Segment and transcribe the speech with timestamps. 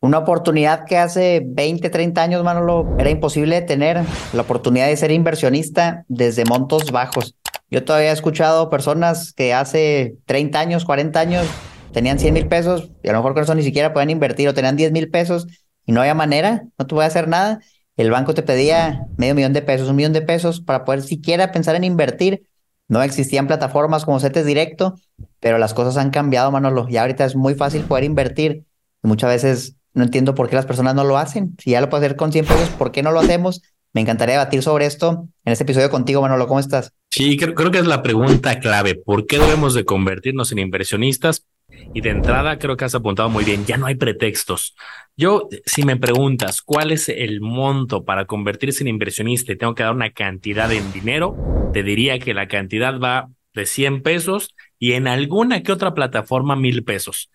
[0.00, 4.00] Una oportunidad que hace 20, 30 años, Manolo, era imposible tener
[4.32, 7.34] la oportunidad de ser inversionista desde montos bajos.
[7.68, 11.46] Yo todavía he escuchado personas que hace 30 años, 40 años
[11.92, 14.54] tenían 100 mil pesos y a lo mejor con eso ni siquiera podían invertir o
[14.54, 15.48] tenían 10 mil pesos
[15.84, 17.58] y no había manera, no te voy a hacer nada.
[17.96, 21.50] El banco te pedía medio millón de pesos, un millón de pesos para poder siquiera
[21.50, 22.44] pensar en invertir.
[22.86, 24.94] No existían plataformas como CETES Directo,
[25.40, 26.86] pero las cosas han cambiado, Manolo.
[26.88, 28.64] Y ahorita es muy fácil poder invertir.
[29.02, 31.54] muchas veces no entiendo por qué las personas no lo hacen.
[31.58, 33.62] Si ya lo puedo hacer con 100 pesos, ¿por qué no lo hacemos?
[33.92, 36.46] Me encantaría debatir sobre esto en este episodio contigo, Manolo.
[36.46, 36.92] ¿Cómo estás?
[37.10, 38.94] Sí, creo, que es la pregunta clave.
[38.94, 41.46] ¿Por qué debemos de convertirnos en inversionistas?
[41.94, 44.74] Y de entrada creo que has apuntado muy bien, ya no hay pretextos.
[45.16, 49.82] Yo, si me preguntas cuál es el monto para convertirse en inversionista y tengo que
[49.82, 51.36] dar una cantidad en dinero,
[51.72, 56.56] te diría que la cantidad va de 100 pesos y en alguna que otra plataforma
[56.56, 57.30] mil pesos.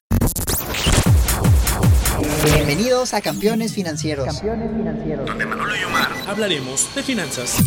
[2.44, 4.26] Bienvenidos a Campeones Financieros.
[4.26, 5.26] Campeones Financieros.
[5.26, 7.58] Donde Manolo y Omar hablaremos de finanzas.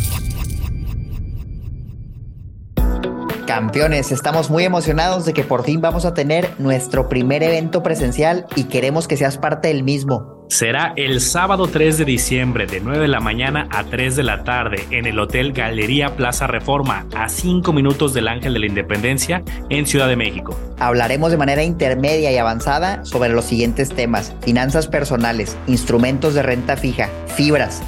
[3.47, 8.45] Campeones, estamos muy emocionados de que por fin vamos a tener nuestro primer evento presencial
[8.55, 10.36] y queremos que seas parte del mismo.
[10.48, 14.44] Será el sábado 3 de diciembre de 9 de la mañana a 3 de la
[14.44, 19.42] tarde en el Hotel Galería Plaza Reforma, a 5 minutos del Ángel de la Independencia
[19.70, 20.56] en Ciudad de México.
[20.78, 26.77] Hablaremos de manera intermedia y avanzada sobre los siguientes temas, finanzas personales, instrumentos de renta
[26.77, 27.83] fija, fibras,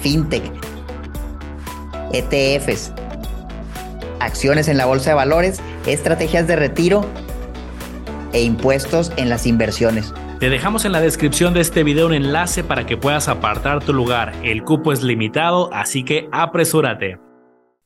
[0.00, 0.42] fintech,
[2.12, 2.92] ETFs,
[4.18, 7.06] acciones en la bolsa de valores, estrategias de retiro
[8.32, 10.12] e impuestos en las inversiones.
[10.38, 13.94] Te dejamos en la descripción de este video un enlace para que puedas apartar tu
[13.94, 14.34] lugar.
[14.44, 17.18] El cupo es limitado, así que apresúrate.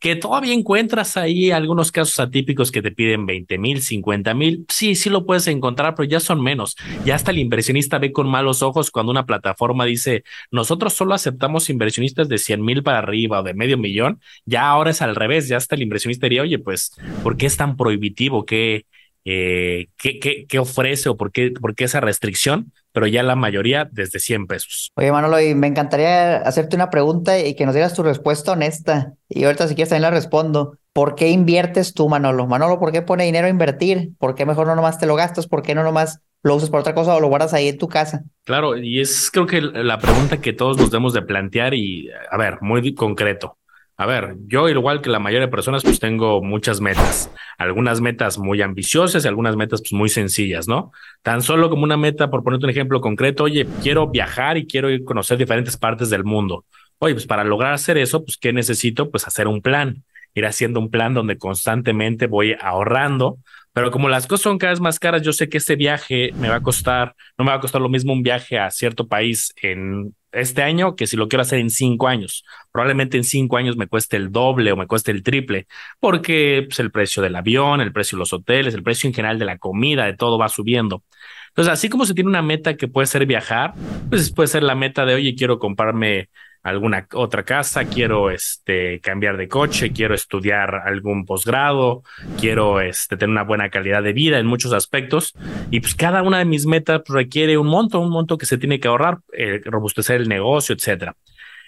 [0.00, 4.64] Que todavía encuentras ahí algunos casos atípicos que te piden 20 mil, 50 mil.
[4.68, 6.74] Sí, sí lo puedes encontrar, pero ya son menos.
[7.04, 11.70] Ya hasta el inversionista ve con malos ojos cuando una plataforma dice, nosotros solo aceptamos
[11.70, 14.20] inversionistas de 100 mil para arriba o de medio millón.
[14.44, 15.46] Ya ahora es al revés.
[15.46, 18.44] Ya hasta el inversionista diría, oye, pues, ¿por qué es tan prohibitivo?
[18.44, 18.86] ¿Qué,
[19.24, 23.36] eh, qué, qué, qué, ofrece o por qué, por qué esa restricción, pero ya la
[23.36, 24.90] mayoría desde 100 pesos.
[24.96, 29.14] Oye, Manolo, y me encantaría hacerte una pregunta y que nos dieras tu respuesta honesta.
[29.28, 30.76] Y ahorita si quieres también la respondo.
[30.92, 32.46] ¿Por qué inviertes tú, Manolo?
[32.46, 34.10] Manolo, ¿por qué pone dinero a invertir?
[34.18, 35.46] ¿Por qué mejor no nomás te lo gastas?
[35.46, 37.86] ¿Por qué no nomás lo usas para otra cosa o lo guardas ahí en tu
[37.86, 38.24] casa?
[38.44, 42.36] Claro, y es creo que la pregunta que todos nos debemos de plantear y, a
[42.36, 43.56] ver, muy concreto.
[44.00, 47.30] A ver, yo igual que la mayoría de personas, pues tengo muchas metas.
[47.58, 50.90] Algunas metas muy ambiciosas y algunas metas pues muy sencillas, ¿no?
[51.20, 54.88] Tan solo como una meta, por ponerte un ejemplo concreto, oye, quiero viajar y quiero
[54.88, 56.64] ir a conocer diferentes partes del mundo.
[56.96, 59.10] Oye, pues para lograr hacer eso, pues ¿qué necesito?
[59.10, 63.36] Pues hacer un plan, ir haciendo un plan donde constantemente voy ahorrando,
[63.72, 66.48] pero como las cosas son cada vez más caras, yo sé que este viaje me
[66.48, 69.52] va a costar, no me va a costar lo mismo un viaje a cierto país
[69.62, 72.44] en este año que si lo quiero hacer en cinco años.
[72.72, 75.66] Probablemente en cinco años me cueste el doble o me cueste el triple,
[76.00, 79.38] porque pues, el precio del avión, el precio de los hoteles, el precio en general
[79.38, 81.04] de la comida, de todo va subiendo.
[81.48, 83.74] Entonces, así como se tiene una meta que puede ser viajar,
[84.08, 86.28] pues puede ser la meta de, oye, quiero comprarme
[86.62, 92.02] alguna otra casa, quiero este, cambiar de coche, quiero estudiar algún posgrado,
[92.38, 95.34] quiero este, tener una buena calidad de vida en muchos aspectos.
[95.70, 98.78] Y pues cada una de mis metas requiere un monto, un monto que se tiene
[98.78, 101.16] que ahorrar, eh, robustecer el negocio, etcétera.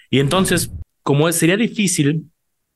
[0.09, 0.71] Y entonces,
[1.01, 2.29] como sería difícil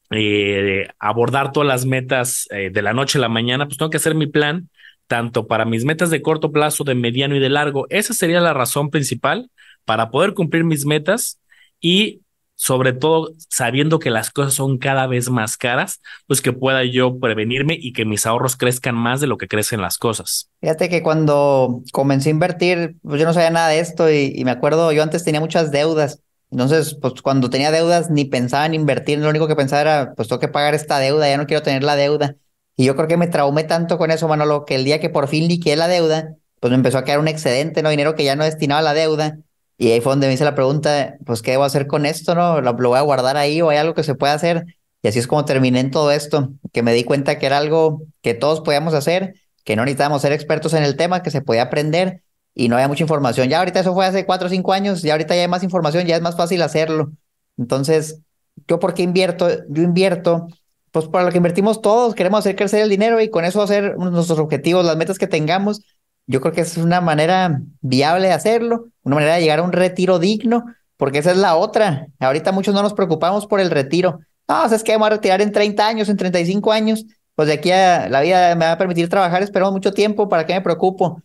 [0.09, 3.97] eh, abordar todas las metas eh, de la noche a la mañana, pues tengo que
[3.97, 4.69] hacer mi plan
[5.05, 7.87] tanto para mis metas de corto plazo, de mediano y de largo.
[7.89, 9.49] Esa sería la razón principal
[9.85, 11.39] para poder cumplir mis metas
[11.79, 12.21] y
[12.57, 17.19] sobre todo sabiendo que las cosas son cada vez más caras, pues que pueda yo
[17.19, 20.49] prevenirme y que mis ahorros crezcan más de lo que crecen las cosas.
[20.59, 24.51] Fíjate que cuando comencé a invertir, pues yo no sabía nada de esto y, me
[24.51, 26.19] acuerdo, yo antes tenía muchas deudas.
[26.49, 30.27] Entonces, pues cuando tenía deudas ni pensaba en invertir, lo único que pensaba era, pues
[30.27, 32.37] tengo que pagar esta deuda, ya no quiero tener la deuda.
[32.75, 35.27] Y yo creo que me traumé tanto con eso, Manolo, que el día que por
[35.27, 37.89] fin liquidé la deuda, pues me empezó a quedar un excedente, ¿no?
[37.89, 39.37] Dinero que ya no destinaba a la deuda
[39.77, 42.33] y ahí fue donde me hice la pregunta, pues, ¿qué debo hacer con esto?
[42.33, 42.61] ¿No?
[42.61, 44.65] ¿Lo, voy a guardar ahí o hay algo que se pueda hacer?
[45.03, 48.01] Y así es como terminé en todo esto, que me di cuenta que era algo
[48.23, 51.63] que todos podíamos hacer, que no necesitábamos ser expertos en el tema, que se podía
[51.63, 52.23] aprender
[52.55, 53.49] y no había mucha información.
[53.49, 56.07] Ya ahorita eso fue hace cuatro o cinco años, ya ahorita ya hay más información,
[56.07, 57.11] ya es más fácil hacerlo.
[57.57, 58.21] Entonces,
[58.67, 59.47] ¿yo por qué invierto?
[59.69, 60.47] Yo invierto,
[60.91, 63.95] pues para lo que invertimos todos, queremos hacer crecer el dinero y con eso hacer
[63.97, 65.83] nuestros objetivos, las metas que tengamos
[66.27, 69.71] yo creo que es una manera viable de hacerlo, una manera de llegar a un
[69.71, 70.65] retiro digno,
[70.97, 72.07] porque esa es la otra.
[72.19, 74.19] Ahorita muchos no nos preocupamos por el retiro.
[74.47, 77.47] No, o sea, es que vamos a retirar en 30 años, en 35 años, pues
[77.47, 80.53] de aquí a la vida me va a permitir trabajar, esperamos mucho tiempo, ¿para qué
[80.53, 81.21] me preocupo?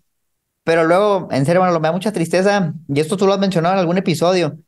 [0.64, 3.74] Pero luego, en serio, bueno, me da mucha tristeza, y esto tú lo has mencionado
[3.74, 4.58] en algún episodio,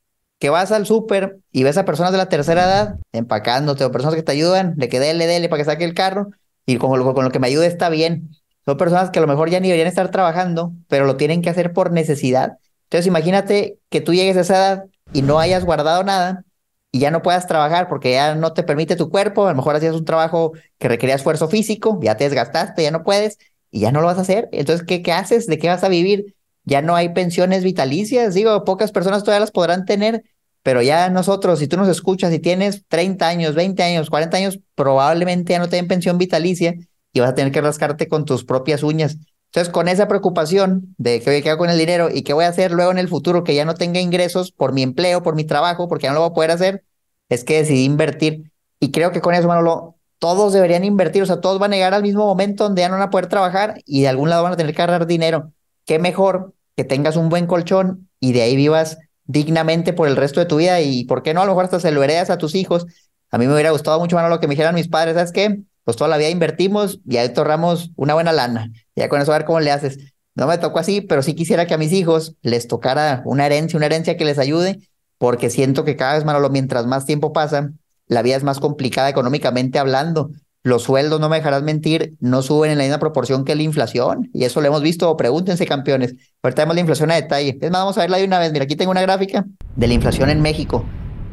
[0.41, 4.17] que vas al súper y ves a personas de la tercera edad empacándote o personas
[4.17, 6.31] que te ayudan, de que dele, para que saque el carro
[6.67, 8.31] y con lo, con lo que me ayude está bien.
[8.65, 11.51] Son personas que a lo mejor ya ni deberían estar trabajando, pero lo tienen que
[11.51, 12.59] hacer por necesidad.
[12.85, 16.45] Entonces imagínate que tú llegues a esa edad y no hayas guardado nada
[16.91, 19.77] y ya no puedas trabajar porque ya no te permite tu cuerpo, a lo mejor
[19.77, 23.39] hacías un trabajo que requería esfuerzo físico, ya te desgastaste, ya no puedes
[23.71, 24.49] y ya no lo vas a hacer.
[24.53, 25.47] Entonces, ¿qué, qué haces?
[25.47, 26.37] ¿De qué vas a vivir?
[26.65, 30.23] Ya no hay pensiones vitalicias, digo, pocas personas todavía las podrán tener,
[30.63, 34.61] pero ya nosotros, si tú nos escuchas y tienes 30 años, 20 años, 40 años,
[34.75, 36.75] probablemente ya no te den pensión vitalicia
[37.15, 39.17] y vas a tener que rascarte con tus propias uñas.
[39.47, 42.49] Entonces, con esa preocupación de que, ¿qué hago con el dinero y qué voy a
[42.49, 45.45] hacer luego en el futuro que ya no tenga ingresos por mi empleo, por mi
[45.45, 46.85] trabajo, porque ya no lo voy a poder hacer,
[47.29, 48.51] es que decidí invertir.
[48.81, 51.95] Y creo que con eso, Manolo, todos deberían invertir, o sea, todos van a llegar
[51.95, 54.55] al mismo momento donde ya no van a poder trabajar y de algún lado van
[54.55, 55.53] a tener que agarrar dinero.
[55.87, 60.41] Qué mejor que tengas un buen colchón y de ahí vivas dignamente por el resto
[60.41, 62.39] de tu vida y por qué no, a lo mejor hasta se lo heredas a
[62.39, 62.87] tus hijos.
[63.31, 65.63] A mí me hubiera gustado mucho, más lo que me dijeran mis padres, ¿sabes qué?
[65.85, 68.73] Pues toda la vida invertimos y ahí torramos una buena lana.
[68.97, 69.99] Ya con eso a ver cómo le haces.
[70.35, 73.77] No me tocó así, pero sí quisiera que a mis hijos les tocara una herencia,
[73.77, 74.81] una herencia que les ayude,
[75.19, 77.71] porque siento que cada vez, Manolo, mientras más tiempo pasa,
[78.09, 80.31] la vida es más complicada económicamente hablando.
[80.63, 84.31] Los sueldos, no me dejarás mentir, no suben en la misma proporción que la inflación.
[84.33, 86.15] Y eso lo hemos visto, pregúntense campeones.
[86.43, 87.59] Ahorita vemos la inflación a detalle.
[87.61, 88.51] Es más, vamos a verla de una vez.
[88.51, 89.45] Mira, aquí tengo una gráfica
[89.77, 90.85] de la inflación en México.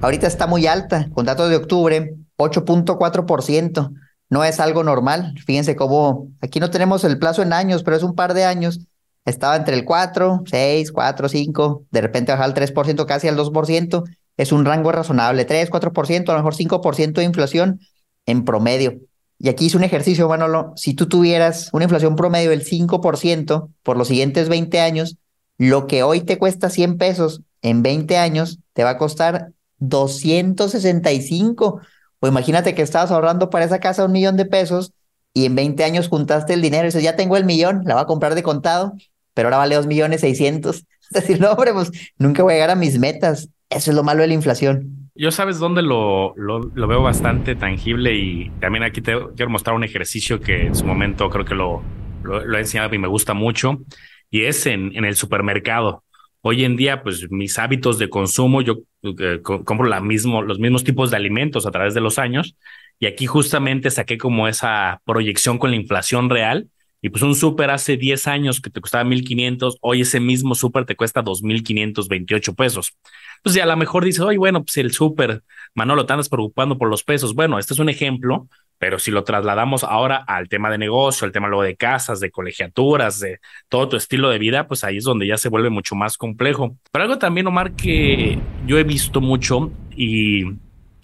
[0.02, 3.92] Ahorita está muy alta, con datos de octubre, 8.4%.
[4.32, 5.36] No es algo normal.
[5.46, 8.80] Fíjense cómo aquí no tenemos el plazo en años, pero es un par de años.
[9.26, 14.04] Estaba entre el 4, 6, 4, 5, de repente baja al 3%, casi al 2%.
[14.38, 17.82] Es un rango razonable, 3, 4%, a lo mejor 5% de inflación
[18.26, 19.02] en promedio.
[19.38, 20.72] Y aquí hice un ejercicio, Manolo.
[20.78, 25.18] Si tú tuvieras una inflación promedio del 5% por los siguientes 20 años,
[25.58, 31.82] lo que hoy te cuesta 100 pesos en 20 años te va a costar 265.
[32.22, 34.94] O imagínate que estabas ahorrando para esa casa un millón de pesos
[35.34, 38.04] y en 20 años juntaste el dinero y dices, ya tengo el millón, la voy
[38.04, 38.94] a comprar de contado,
[39.34, 40.86] pero ahora vale 2 millones 600.
[41.12, 43.50] Es decir, no, hombre, pues nunca voy a llegar a mis metas.
[43.70, 45.10] Eso es lo malo de la inflación.
[45.14, 49.84] Yo sabes dónde lo, lo, veo bastante tangible y también aquí te quiero mostrar un
[49.84, 51.84] ejercicio que en su momento creo que lo,
[52.24, 53.82] lo, he enseñado y me gusta mucho
[54.30, 56.06] y es en, en el supermercado.
[56.42, 60.84] Hoy en día, pues mis hábitos de consumo, yo eh, compro la mismo, los mismos
[60.84, 62.56] tipos de alimentos a través de los años
[63.00, 66.70] y aquí justamente saqué como esa proyección con la inflación real
[67.02, 70.86] y pues un súper hace 10 años que te costaba 1.500, hoy ese mismo súper
[70.86, 72.96] te cuesta 2.528 pesos
[73.44, 75.44] pues ya a lo mejor dices, oye, bueno, pues el súper,
[75.74, 77.34] Manolo, te andas preocupando por los pesos.
[77.34, 78.48] Bueno, este es un ejemplo,
[78.82, 82.32] pero si lo trasladamos ahora al tema de negocio, al tema luego de casas, de
[82.32, 83.40] colegiaturas, de
[83.70, 86.76] todo tu estilo de vida, pues ahí es donde ya se vuelve mucho más complejo.
[86.92, 90.46] Pero algo también, Omar, que yo he visto mucho y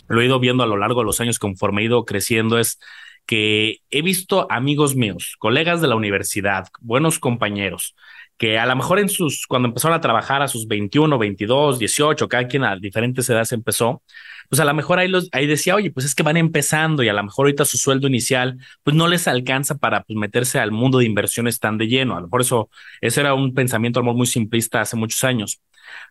[0.08, 2.80] lo he ido viendo a lo largo de los años conforme he ido creciendo es
[3.28, 7.96] que he visto amigos míos, colegas de la universidad, buenos compañeros,
[8.38, 12.28] que a lo mejor en sus, cuando empezaron a trabajar a sus 21, 22, 18,
[12.28, 14.04] cada quien a diferentes edades empezó,
[14.50, 17.10] pues a lo mejor ahí, los, ahí decía, oye, pues es que van empezando y
[17.10, 20.72] a lo mejor ahorita su sueldo inicial, pues no les alcanza para pues, meterse al
[20.72, 22.16] mundo de inversiones tan de lleno.
[22.16, 22.70] A lo mejor eso,
[23.02, 25.62] ese era un pensamiento muy simplista hace muchos años.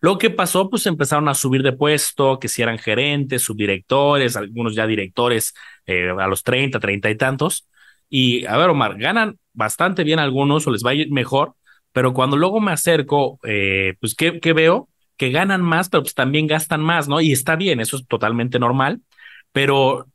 [0.01, 4.75] Lo que pasó, pues empezaron a subir de puesto, que si eran gerentes, subdirectores, algunos
[4.75, 5.55] ya directores
[5.87, 7.69] eh, a los 30, 30 y tantos.
[8.09, 11.55] Y a ver, Omar, ganan bastante bien algunos o les va a ir mejor,
[11.97, 14.91] pero cuando luego me acerco, eh, pues, ¿qué, ¿qué, veo?
[15.17, 17.23] Que ganan más, pero pues también gastan más, ¿no?
[17.23, 19.01] Y está bien, eso es totalmente normal,
[19.51, 20.07] pero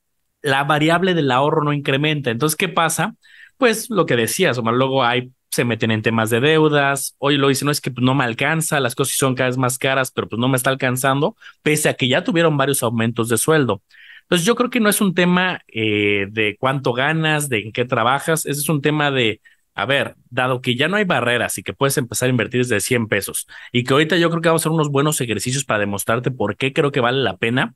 [0.44, 2.30] la variable del ahorro no incrementa.
[2.30, 3.16] Entonces, ¿qué pasa?
[3.58, 7.48] Pues lo que decías, Omar, luego hay, se meten en temas de deudas, hoy lo
[7.48, 10.12] dicen, no es que pues, no me alcanza, las cosas son cada vez más caras,
[10.12, 13.82] pero pues no me está alcanzando, pese a que ya tuvieron varios aumentos de sueldo.
[14.22, 17.86] Entonces, yo creo que no es un tema eh, de cuánto ganas, de en qué
[17.86, 19.42] trabajas, ese es un tema de
[19.82, 22.80] a ver, dado que ya no hay barreras y que puedes empezar a invertir desde
[22.80, 25.80] 100 pesos y que ahorita yo creo que vamos a hacer unos buenos ejercicios para
[25.80, 27.76] demostrarte por qué creo que vale la pena,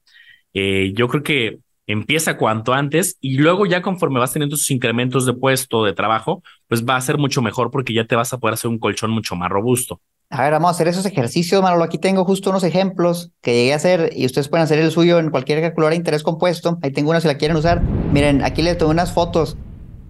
[0.53, 5.25] eh, yo creo que empieza cuanto antes y luego ya conforme vas teniendo sus incrementos
[5.25, 8.37] de puesto, de trabajo, pues va a ser mucho mejor porque ya te vas a
[8.39, 10.01] poder hacer un colchón mucho más robusto.
[10.31, 11.83] A ver, vamos a hacer esos ejercicios, Manolo.
[11.83, 15.19] Aquí tengo justo unos ejemplos que llegué a hacer y ustedes pueden hacer el suyo
[15.19, 16.79] en cualquier calculadora de interés compuesto.
[16.81, 17.81] Ahí tengo una si la quieren usar.
[18.11, 19.55] Miren, aquí les tomé unas fotos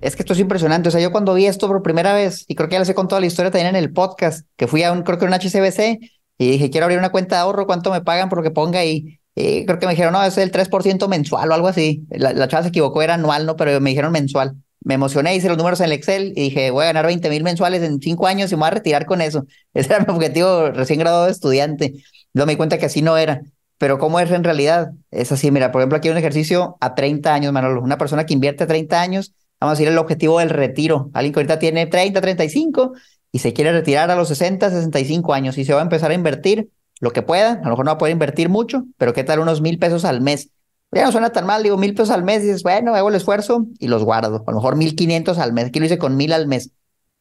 [0.01, 0.89] es que esto es impresionante.
[0.89, 2.95] O sea, yo cuando vi esto por primera vez, y creo que ya les he
[2.95, 5.99] contado la historia también en el podcast, que fui a un, creo que un HCBC,
[6.37, 8.79] y dije, quiero abrir una cuenta de ahorro, ¿cuánto me pagan por lo que ponga
[8.79, 9.19] ahí?
[9.35, 12.05] Y creo que me dijeron, no, es el 3% mensual o algo así.
[12.09, 13.55] La, chava se equivocó, era anual, ¿no?
[13.57, 14.55] Pero me dijeron mensual.
[14.81, 17.43] me emocioné, hice los números en el Excel y dije, voy a ganar 20 mil
[17.43, 19.45] mensuales en cinco años y me voy a retirar con eso.
[19.73, 21.93] Ese era mi objetivo recién graduado de estudiante.
[22.33, 23.41] Luego me di cuenta que así no era.
[23.77, 24.91] Pero ¿cómo es en realidad?
[25.11, 27.81] Es así, mira, por ejemplo, aquí hay un ejercicio a 30 años, Manolo.
[27.81, 31.09] Una persona que invierte 30 años, vamos a decir el objetivo del retiro.
[31.13, 32.93] Alguien que ahorita tiene 30, 35
[33.31, 36.13] y se quiere retirar a los 60, 65 años y se va a empezar a
[36.13, 36.69] invertir
[36.99, 37.53] lo que pueda.
[37.53, 40.05] A lo mejor no va a poder invertir mucho, pero ¿qué tal unos mil pesos
[40.05, 40.49] al mes?
[40.91, 43.15] Ya no suena tan mal, digo, mil pesos al mes, y dices, bueno, hago el
[43.15, 44.43] esfuerzo y los guardo.
[44.47, 45.65] A lo mejor mil quinientos al mes.
[45.65, 46.71] Aquí lo hice con mil al mes.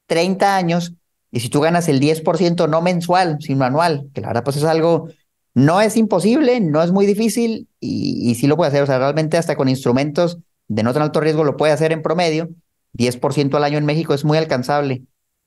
[0.06, 0.94] 30 años,
[1.32, 4.64] y si tú ganas el 10% no mensual, sino anual, que la verdad pues es
[4.64, 5.08] algo
[5.54, 8.82] no es imposible, no es muy difícil y, sí lo puede hacer.
[8.82, 12.02] O sea, realmente hasta con instrumentos de no tan alto riesgo lo puede hacer en
[12.02, 12.48] promedio.
[12.92, 15.02] 10% al año en México es muy alcanzable.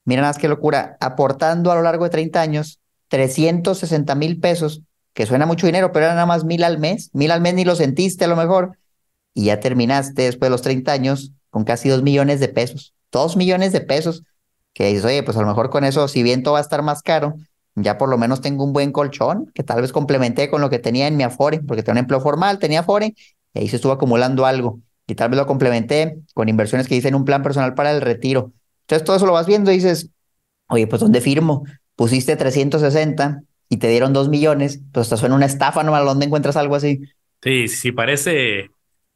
[0.05, 0.97] Mira nada más qué locura.
[0.99, 4.81] Aportando a lo largo de 30 años 360 mil pesos,
[5.13, 7.09] que suena mucho dinero, pero era nada más mil al mes.
[7.13, 8.77] Mil al mes ni lo sentiste a lo mejor.
[9.33, 12.93] Y ya terminaste después de los 30 años con casi 2 millones de pesos.
[13.11, 14.23] 2 millones de pesos.
[14.73, 16.83] Que dices, oye, pues a lo mejor con eso, si bien todo va a estar
[16.83, 17.33] más caro,
[17.73, 20.79] ya por lo menos tengo un buen colchón que tal vez complementé con lo que
[20.79, 23.15] tenía en mi Afore, porque tenía un empleo formal, tenía Afore,
[23.53, 24.79] y ahí se estuvo acumulando algo.
[25.07, 28.01] Y tal vez lo complementé con inversiones que hice en un plan personal para el
[28.01, 28.51] retiro.
[28.81, 30.09] Entonces todo eso lo vas viendo y dices,
[30.67, 31.63] oye, pues ¿dónde firmo?
[31.95, 35.97] Pusiste 360 y te dieron 2 millones, pues hasta suena una estafa, ¿no?
[36.03, 37.01] ¿Dónde encuentras algo así?
[37.41, 38.69] Sí, sí, parece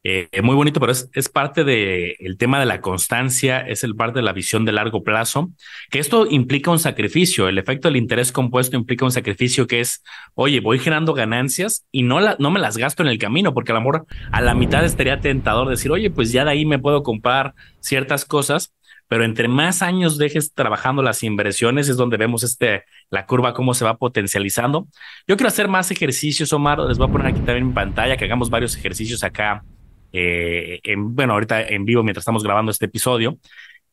[0.03, 3.95] eh, muy bonito, pero es, es parte del el tema de la constancia, es el
[3.95, 5.51] parte de la visión de largo plazo,
[5.91, 7.47] que esto implica un sacrificio.
[7.47, 10.03] El efecto del interés compuesto implica un sacrificio que es,
[10.33, 13.73] oye, voy generando ganancias y no, la, no me las gasto en el camino, porque
[13.73, 16.79] a lo mejor a la mitad estaría tentador decir, oye, pues ya de ahí me
[16.79, 18.73] puedo comprar ciertas cosas,
[19.07, 23.75] pero entre más años dejes trabajando las inversiones es donde vemos este, la curva, cómo
[23.75, 24.87] se va potencializando.
[25.27, 28.25] Yo quiero hacer más ejercicios, Omar, les voy a poner aquí también en pantalla, que
[28.25, 29.63] hagamos varios ejercicios acá
[30.11, 33.37] eh, en, bueno, ahorita en vivo mientras estamos grabando este episodio.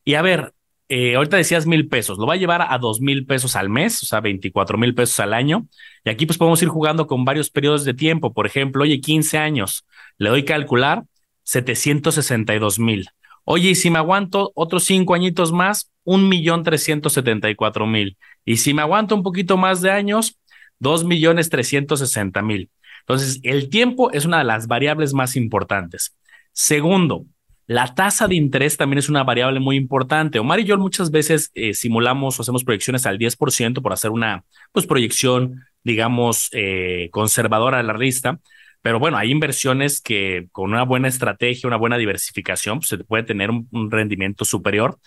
[0.03, 0.53] Y a ver,
[0.89, 4.01] eh, ahorita decías mil pesos, lo va a llevar a dos mil pesos al mes,
[4.01, 5.67] o sea, 24 mil pesos al año.
[6.03, 8.33] Y aquí pues podemos ir jugando con varios periodos de tiempo.
[8.33, 9.85] Por ejemplo, oye, 15 años,
[10.17, 11.03] le doy calcular
[11.43, 13.07] 762 mil.
[13.43, 17.85] Oye, y si me aguanto otros cinco añitos más, un millón trescientos setenta y cuatro
[17.85, 18.17] mil.
[18.45, 20.39] Y si me aguanto un poquito más de años,
[20.79, 22.69] dos millones trescientos sesenta mil.
[23.09, 26.15] Entonces, el tiempo es una de las variables más importantes.
[26.51, 27.25] Segundo,
[27.65, 30.37] la tasa de interés también es una variable muy importante.
[30.37, 34.43] Omar y yo muchas veces eh, simulamos o hacemos proyecciones al 10% por hacer una
[34.71, 38.39] pues, proyección, digamos, eh, conservadora de la lista.
[38.83, 43.23] Pero bueno, hay inversiones que con una buena estrategia, una buena diversificación, pues, se puede
[43.23, 44.99] tener un, un rendimiento superior.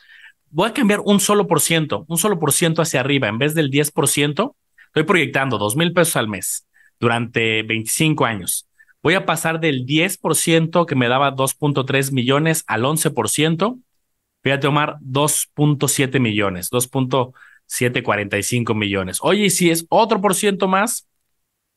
[0.51, 3.29] Voy a cambiar un solo por ciento, un solo por ciento hacia arriba.
[3.29, 4.57] En vez del 10%,
[4.87, 6.67] estoy proyectando dos mil pesos al mes
[7.03, 8.67] durante 25 años.
[9.03, 13.81] Voy a pasar del 10% que me daba 2.3 millones al 11%.
[14.45, 19.19] Fíjate, Omar, 2.7 millones, 2.745 millones.
[19.21, 21.09] Oye, si es otro por ciento más,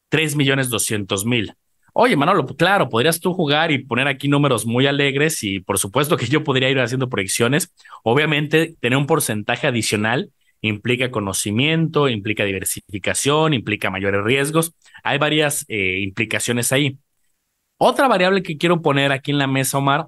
[0.10, 1.56] 3 millones 200 mil.
[1.94, 6.18] Oye, Manolo, claro, podrías tú jugar y poner aquí números muy alegres y por supuesto
[6.18, 7.74] que yo podría ir haciendo proyecciones.
[8.04, 10.30] Obviamente, tener un porcentaje adicional
[10.66, 14.74] implica conocimiento, implica diversificación, implica mayores riesgos.
[15.04, 16.98] Hay varias eh, implicaciones ahí.
[17.78, 20.08] Otra variable que quiero poner aquí en la mesa, Omar,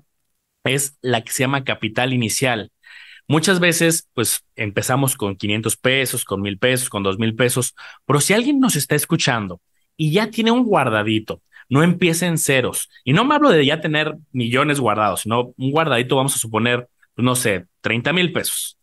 [0.64, 2.72] es la que se llama capital inicial.
[3.28, 8.22] Muchas veces, pues empezamos con 500 pesos, con mil pesos, con dos mil pesos, pero
[8.22, 9.62] si alguien nos está escuchando
[9.98, 12.90] y ya tiene un guardadito, no empiece en ceros.
[13.04, 16.88] Y no me hablo de ya tener millones guardados, sino un guardadito, vamos a suponer,
[17.18, 18.77] no sé, 30 mil pesos.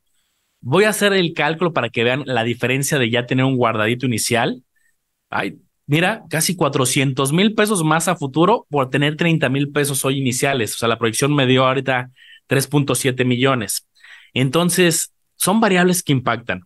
[0.66, 4.06] Voy a hacer el cálculo para que vean la diferencia de ya tener un guardadito
[4.06, 4.62] inicial.
[5.28, 10.16] Ay, mira, casi 400 mil pesos más a futuro por tener 30 mil pesos hoy
[10.18, 10.74] iniciales.
[10.74, 12.10] O sea, la proyección me dio ahorita
[12.48, 13.86] 3.7 millones.
[14.32, 16.62] Entonces, son variables que impactan.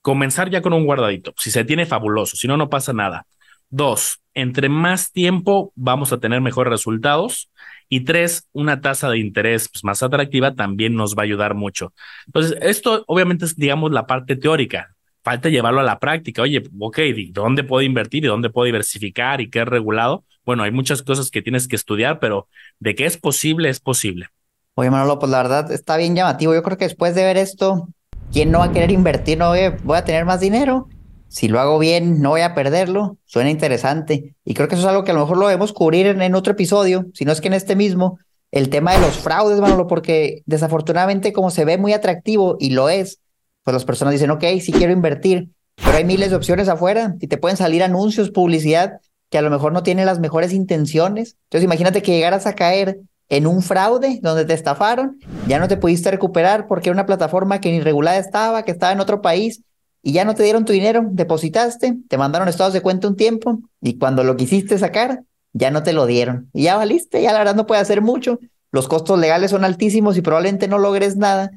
[0.00, 1.34] Comenzar ya con un guardadito.
[1.36, 2.36] Si se tiene, fabuloso.
[2.36, 3.26] Si no, no pasa nada.
[3.68, 7.50] Dos, entre más tiempo vamos a tener mejores resultados.
[7.94, 11.92] Y tres, una tasa de interés pues, más atractiva también nos va a ayudar mucho.
[12.24, 14.96] Entonces, esto obviamente es, digamos, la parte teórica.
[15.22, 16.40] Falta llevarlo a la práctica.
[16.40, 16.98] Oye, ok,
[17.32, 20.24] ¿dónde puedo invertir y dónde puedo diversificar y qué es regulado?
[20.46, 22.48] Bueno, hay muchas cosas que tienes que estudiar, pero
[22.80, 24.28] de que es posible, es posible.
[24.72, 26.54] Oye, Manolo, pues la verdad está bien llamativo.
[26.54, 27.88] Yo creo que después de ver esto,
[28.32, 29.36] ¿quién no va a querer invertir?
[29.36, 30.88] No voy a tener más dinero
[31.32, 33.16] si lo hago bien, no voy a perderlo.
[33.24, 34.34] Suena interesante.
[34.44, 36.52] Y creo que eso es algo que a lo mejor lo debemos cubrir en, otro
[36.52, 38.18] episodio, si no es que en este mismo,
[38.50, 42.90] el tema de los fraudes, Manolo, porque desafortunadamente como se ve muy atractivo y lo
[42.90, 43.20] es,
[43.64, 47.28] pues las personas dicen, ok, sí quiero invertir, pero hay miles de opciones afuera y
[47.28, 51.38] te pueden salir anuncios, publicidad que a lo mejor no tienen las mejores intenciones.
[51.44, 52.98] Entonces imagínate que llegaras a caer
[53.30, 57.58] en un fraude donde te estafaron, ya no te pudiste recuperar porque era una plataforma
[57.58, 59.62] que ni regulada estaba, que estaba en otro país
[60.02, 63.60] y ya no te dieron tu dinero, depositaste, te mandaron estados de cuenta un tiempo
[63.80, 66.50] y cuando lo quisiste sacar, ya no te lo dieron.
[66.52, 68.40] Y ya valiste, ya la verdad no puede hacer mucho,
[68.72, 71.50] los costos legales son altísimos y probablemente no logres nada.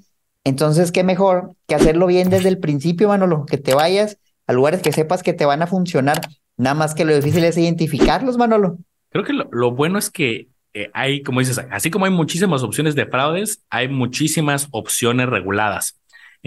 [0.44, 4.82] Entonces, qué mejor que hacerlo bien desde el principio, Manolo, que te vayas a lugares
[4.82, 6.22] que sepas que te van a funcionar.
[6.58, 8.78] Nada más que lo difícil es identificarlos, Manolo.
[9.10, 12.96] Creo que lo, bueno es que eh, hay, como dices, así como hay muchísimas opciones
[12.96, 15.98] de fraudes, hay muchísimas opciones reguladas.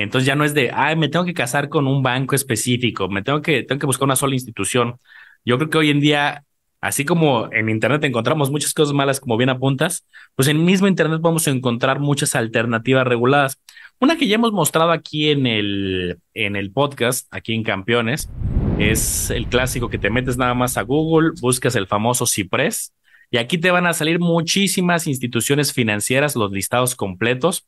[0.02, 3.22] Entonces ya no es de, ay, me tengo que casar con un banco específico, me
[3.22, 5.00] tengo que, tengo que buscar una sola institución.
[5.44, 6.44] Yo creo que hoy en día,
[6.80, 11.20] así como en Internet encontramos muchas cosas malas, como bien apuntas, pues en mismo Internet
[11.20, 13.60] podemos encontrar muchas alternativas reguladas.
[13.98, 18.30] Una que ya hemos mostrado aquí en el, en el podcast, aquí en Campeones,
[18.78, 22.92] es el clásico que te metes nada más a Google, buscas el famoso Ciprés
[23.32, 27.66] y aquí te van a salir muchísimas instituciones financieras, los listados completos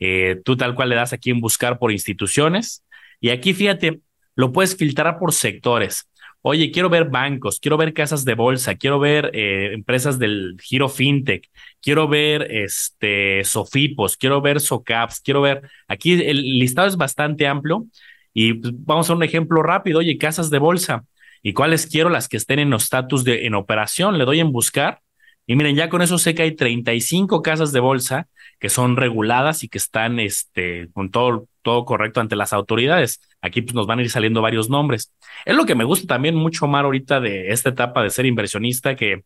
[0.00, 2.84] eh, tú tal cual le das aquí en buscar por instituciones
[3.20, 4.00] y aquí fíjate,
[4.34, 6.08] lo puedes filtrar por sectores.
[6.46, 10.90] Oye, quiero ver bancos, quiero ver casas de bolsa, quiero ver eh, empresas del giro
[10.90, 15.62] fintech, quiero ver este Sofipos, quiero ver Socaps, quiero ver.
[15.88, 17.86] Aquí el listado es bastante amplio
[18.34, 20.00] y pues, vamos a un ejemplo rápido.
[20.00, 21.06] Oye, casas de bolsa.
[21.42, 22.10] ¿Y cuáles quiero?
[22.10, 24.18] Las que estén en estatus de en operación.
[24.18, 25.00] Le doy en buscar
[25.46, 29.62] y miren, ya con eso sé que hay 35 casas de bolsa que son reguladas
[29.62, 33.20] y que están este, con todo, todo correcto ante las autoridades.
[33.42, 35.12] Aquí pues, nos van a ir saliendo varios nombres.
[35.44, 38.96] Es lo que me gusta también mucho, Mar, ahorita de esta etapa de ser inversionista,
[38.96, 39.24] que,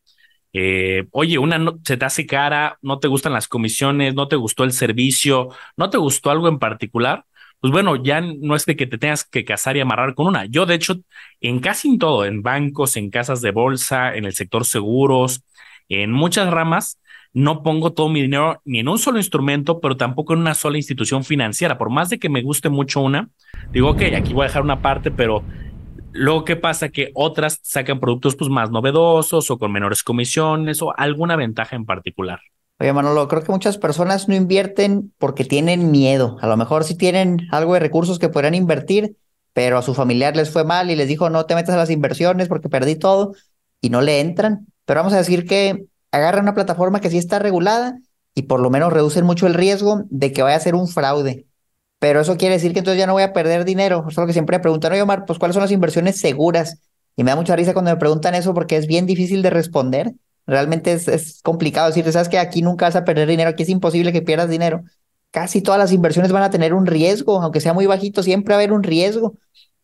[0.52, 4.36] eh, oye, una no, se te hace cara, no te gustan las comisiones, no te
[4.36, 7.24] gustó el servicio, no te gustó algo en particular.
[7.60, 10.46] Pues bueno, ya no es de que te tengas que casar y amarrar con una.
[10.46, 10.96] Yo, de hecho,
[11.40, 15.42] en casi en todo, en bancos, en casas de bolsa, en el sector seguros,
[15.88, 16.98] en muchas ramas
[17.32, 20.76] no pongo todo mi dinero ni en un solo instrumento, pero tampoco en una sola
[20.76, 21.78] institución financiera.
[21.78, 23.28] Por más de que me guste mucho una,
[23.70, 25.44] digo, ok, aquí voy a dejar una parte, pero
[26.12, 30.96] luego qué pasa que otras sacan productos pues más novedosos o con menores comisiones o
[30.96, 32.40] alguna ventaja en particular.
[32.80, 36.36] Oye, Manolo, creo que muchas personas no invierten porque tienen miedo.
[36.40, 39.16] A lo mejor sí tienen algo de recursos que podrían invertir,
[39.52, 41.90] pero a su familiar les fue mal y les dijo, no te metas a las
[41.90, 43.34] inversiones porque perdí todo
[43.80, 44.68] y no le entran.
[44.88, 47.98] Pero vamos a decir que agarra una plataforma que sí está regulada
[48.34, 51.44] y por lo menos reducen mucho el riesgo de que vaya a ser un fraude.
[51.98, 54.06] Pero eso quiere decir que entonces ya no voy a perder dinero.
[54.08, 56.80] Es lo que siempre me preguntan, oye Omar, pues ¿cuáles son las inversiones seguras?
[57.16, 60.14] Y me da mucha risa cuando me preguntan eso porque es bien difícil de responder.
[60.46, 63.68] Realmente es, es complicado decirte, sabes que aquí nunca vas a perder dinero, aquí es
[63.68, 64.84] imposible que pierdas dinero.
[65.32, 68.60] Casi todas las inversiones van a tener un riesgo, aunque sea muy bajito, siempre va
[68.60, 69.34] a haber un riesgo.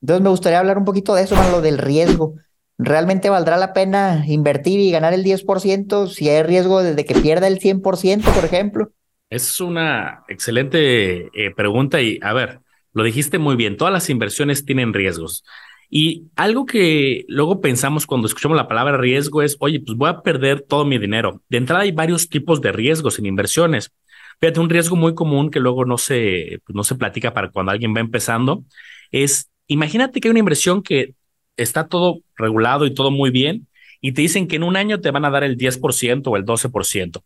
[0.00, 2.36] Entonces me gustaría hablar un poquito de eso, lo del riesgo.
[2.78, 7.46] ¿Realmente valdrá la pena invertir y ganar el 10% si hay riesgo de que pierda
[7.46, 8.90] el 100%, por ejemplo?
[9.30, 12.60] Es una excelente eh, pregunta y a ver,
[12.92, 15.44] lo dijiste muy bien, todas las inversiones tienen riesgos.
[15.90, 20.22] Y algo que luego pensamos cuando escuchamos la palabra riesgo es, oye, pues voy a
[20.22, 21.42] perder todo mi dinero.
[21.48, 23.92] De entrada hay varios tipos de riesgos en inversiones.
[24.40, 27.94] Fíjate, un riesgo muy común que luego no se, no se platica para cuando alguien
[27.94, 28.64] va empezando
[29.10, 31.14] es, imagínate que hay una inversión que
[31.56, 33.66] está todo regulado y todo muy bien,
[34.00, 36.44] y te dicen que en un año te van a dar el 10% o el
[36.44, 37.22] 12%.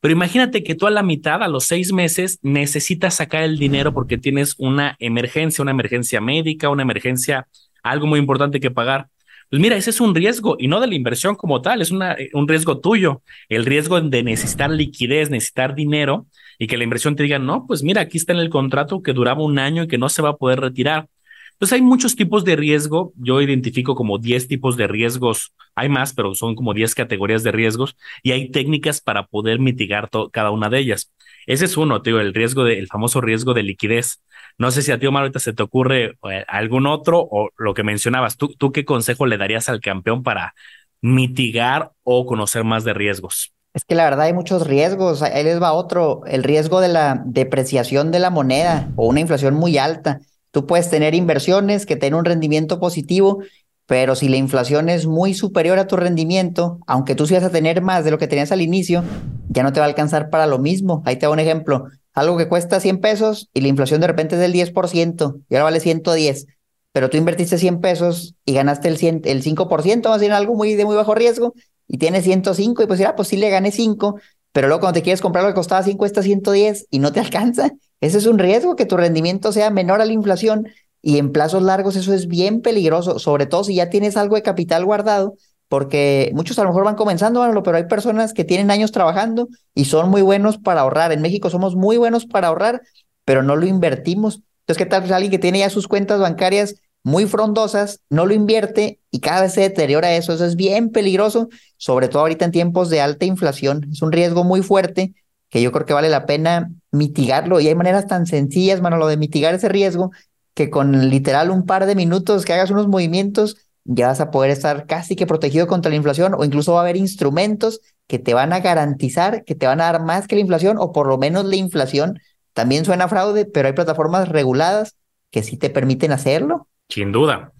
[0.00, 3.94] Pero imagínate que tú a la mitad, a los seis meses, necesitas sacar el dinero
[3.94, 7.46] porque tienes una emergencia, una emergencia médica, una emergencia,
[7.82, 9.08] algo muy importante que pagar.
[9.50, 12.16] Pues mira, ese es un riesgo y no de la inversión como tal, es una,
[12.32, 16.26] un riesgo tuyo, el riesgo de necesitar liquidez, necesitar dinero
[16.58, 19.12] y que la inversión te diga, no, pues mira, aquí está en el contrato que
[19.12, 21.08] duraba un año y que no se va a poder retirar.
[21.54, 23.12] Entonces hay muchos tipos de riesgo.
[23.16, 25.54] Yo identifico como 10 tipos de riesgos.
[25.74, 30.10] Hay más, pero son como 10 categorías de riesgos y hay técnicas para poder mitigar
[30.32, 31.12] cada una de ellas.
[31.46, 34.22] Ese es uno, tío, el riesgo de, el famoso riesgo de liquidez.
[34.58, 37.82] No sé si a ti, Omar, se te ocurre eh, algún otro o lo que
[37.82, 38.36] mencionabas.
[38.36, 40.54] ¿Tú, ¿Tú qué consejo le darías al campeón para
[41.00, 43.52] mitigar o conocer más de riesgos?
[43.74, 45.22] Es que la verdad hay muchos riesgos.
[45.22, 49.54] Ahí les va otro, el riesgo de la depreciación de la moneda o una inflación
[49.54, 50.20] muy alta.
[50.54, 53.42] Tú puedes tener inversiones que tengan un rendimiento positivo,
[53.86, 57.50] pero si la inflación es muy superior a tu rendimiento, aunque tú sí vas a
[57.50, 59.02] tener más de lo que tenías al inicio,
[59.48, 61.02] ya no te va a alcanzar para lo mismo.
[61.06, 61.86] Ahí te hago un ejemplo.
[62.12, 65.64] Algo que cuesta 100 pesos y la inflación de repente es del 10% y ahora
[65.64, 66.46] vale 110,
[66.92, 70.54] pero tú invertiste 100 pesos y ganaste el, 100, el 5%, vamos a decir algo
[70.54, 71.54] muy, de muy bajo riesgo,
[71.88, 74.20] y tienes 105 y pues, ah, pues sí le gané 5,
[74.52, 77.18] pero luego cuando te quieres comprar lo que costaba 5 cuesta 110 y no te
[77.26, 77.72] alcanza.
[78.04, 80.68] Ese es un riesgo, que tu rendimiento sea menor a la inflación
[81.00, 84.42] y en plazos largos eso es bien peligroso, sobre todo si ya tienes algo de
[84.42, 85.36] capital guardado
[85.68, 89.86] porque muchos a lo mejor van comenzando, pero hay personas que tienen años trabajando y
[89.86, 91.12] son muy buenos para ahorrar.
[91.12, 92.82] En México somos muy buenos para ahorrar,
[93.24, 94.42] pero no lo invertimos.
[94.60, 98.34] Entonces, ¿qué tal pues, alguien que tiene ya sus cuentas bancarias muy frondosas, no lo
[98.34, 100.34] invierte y cada vez se deteriora eso?
[100.34, 103.88] Eso es bien peligroso, sobre todo ahorita en tiempos de alta inflación.
[103.90, 105.14] Es un riesgo muy fuerte
[105.54, 109.06] que yo creo que vale la pena mitigarlo y hay maneras tan sencillas, mano, lo
[109.06, 110.10] de mitigar ese riesgo
[110.52, 114.50] que con literal un par de minutos que hagas unos movimientos ya vas a poder
[114.50, 118.34] estar casi que protegido contra la inflación o incluso va a haber instrumentos que te
[118.34, 121.18] van a garantizar que te van a dar más que la inflación o por lo
[121.18, 122.18] menos la inflación.
[122.52, 124.96] También suena fraude, pero hay plataformas reguladas
[125.30, 126.66] que sí te permiten hacerlo.
[126.88, 127.52] Sin duda.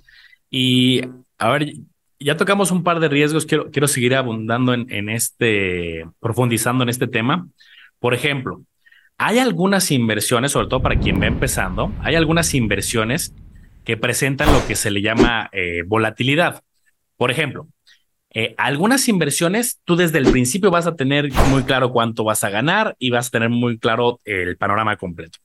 [0.50, 1.02] Y
[1.38, 1.74] a ver,
[2.18, 6.88] ya tocamos un par de riesgos, quiero, quiero seguir abundando en, en este, profundizando en
[6.88, 7.46] este tema.
[8.04, 8.60] Por ejemplo,
[9.16, 13.32] hay algunas inversiones, sobre todo para quien va empezando, hay algunas inversiones
[13.82, 16.62] que presentan lo que se le llama eh, volatilidad.
[17.16, 17.66] Por ejemplo,
[18.28, 22.50] eh, algunas inversiones tú desde el principio vas a tener muy claro cuánto vas a
[22.50, 25.38] ganar y vas a tener muy claro el panorama completo.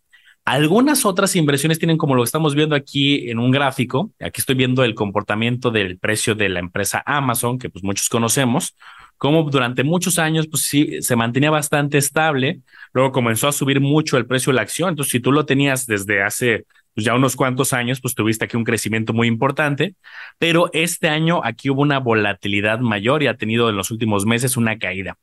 [0.43, 4.11] Algunas otras inversiones tienen como lo estamos viendo aquí en un gráfico.
[4.19, 8.75] Aquí estoy viendo el comportamiento del precio de la empresa Amazon, que pues muchos conocemos,
[9.19, 12.61] como durante muchos años pues sí se mantenía bastante estable,
[12.93, 15.85] luego comenzó a subir mucho el precio de la acción, entonces si tú lo tenías
[15.85, 19.95] desde hace pues ya unos cuantos años, pues tuviste aquí un crecimiento muy importante,
[20.39, 24.57] pero este año aquí hubo una volatilidad mayor y ha tenido en los últimos meses
[24.57, 25.17] una caída.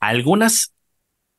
[0.00, 0.72] Algunos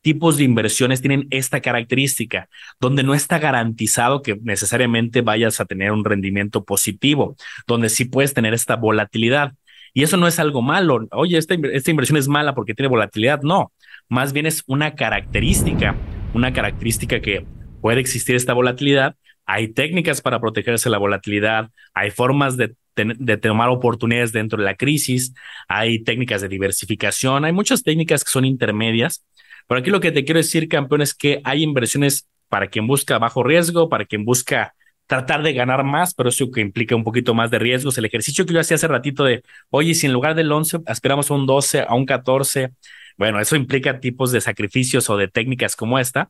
[0.03, 2.49] tipos de inversiones tienen esta característica,
[2.79, 8.33] donde no está garantizado que necesariamente vayas a tener un rendimiento positivo, donde sí puedes
[8.33, 9.53] tener esta volatilidad.
[9.93, 11.07] Y eso no es algo malo.
[11.11, 13.41] Oye, esta, esta inversión es mala porque tiene volatilidad.
[13.43, 13.71] No,
[14.09, 15.95] más bien es una característica,
[16.33, 17.45] una característica que
[17.81, 23.37] puede existir esta volatilidad hay técnicas para protegerse de la volatilidad, hay formas de, de,
[23.37, 25.33] tomar oportunidades dentro de la crisis,
[25.67, 29.25] hay técnicas de diversificación, hay muchas técnicas que son intermedias.
[29.67, 33.17] Pero aquí lo que te quiero decir, campeón, es que hay inversiones para quien busca
[33.17, 34.75] bajo riesgo, para quien busca
[35.07, 37.97] tratar de ganar más, pero eso que implica un poquito más de riesgos.
[37.97, 41.29] El ejercicio que yo hacía hace ratito de, oye, si en lugar del 11 aspiramos
[41.29, 42.71] a un 12, a un 14,
[43.17, 46.29] bueno, eso implica tipos de sacrificios o de técnicas como esta.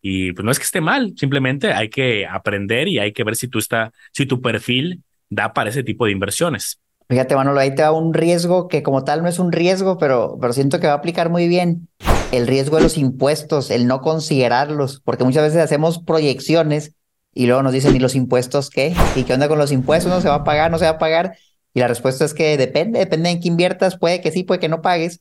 [0.00, 3.36] Y pues no es que esté mal, simplemente hay que aprender y hay que ver
[3.36, 6.80] si tú está, si tu perfil da para ese tipo de inversiones.
[7.08, 10.38] Fíjate, Manolo, ahí te da un riesgo que como tal no es un riesgo, pero,
[10.40, 11.88] pero siento que va a aplicar muy bien.
[12.32, 16.94] El riesgo de los impuestos, el no considerarlos, porque muchas veces hacemos proyecciones
[17.34, 18.94] y luego nos dicen, ¿y los impuestos qué?
[19.16, 20.12] ¿Y qué onda con los impuestos?
[20.12, 20.70] ¿No se va a pagar?
[20.70, 21.36] ¿No se va a pagar?
[21.74, 24.68] Y la respuesta es que depende, depende en qué inviertas, puede que sí, puede que
[24.68, 25.20] no pagues.